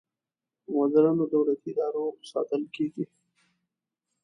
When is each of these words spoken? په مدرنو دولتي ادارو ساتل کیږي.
په 0.63 0.69
مدرنو 0.77 1.25
دولتي 1.33 1.69
ادارو 1.73 2.05
ساتل 2.31 2.61
کیږي. 2.75 3.05